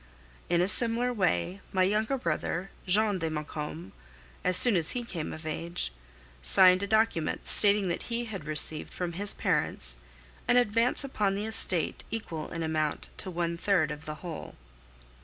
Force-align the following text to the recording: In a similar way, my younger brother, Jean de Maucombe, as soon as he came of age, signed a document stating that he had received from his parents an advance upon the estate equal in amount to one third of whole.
In 0.49 0.61
a 0.61 0.67
similar 0.67 1.13
way, 1.13 1.61
my 1.71 1.83
younger 1.83 2.17
brother, 2.17 2.71
Jean 2.87 3.19
de 3.19 3.29
Maucombe, 3.29 3.91
as 4.43 4.57
soon 4.57 4.75
as 4.75 4.89
he 4.97 5.03
came 5.03 5.31
of 5.31 5.45
age, 5.45 5.91
signed 6.41 6.81
a 6.81 6.87
document 6.87 7.47
stating 7.47 7.87
that 7.89 8.01
he 8.09 8.25
had 8.25 8.45
received 8.45 8.95
from 8.95 9.13
his 9.13 9.35
parents 9.35 9.97
an 10.47 10.57
advance 10.57 11.03
upon 11.03 11.35
the 11.35 11.45
estate 11.45 12.03
equal 12.09 12.51
in 12.51 12.63
amount 12.63 13.09
to 13.17 13.29
one 13.29 13.57
third 13.57 13.91
of 13.91 14.07
whole. 14.07 14.55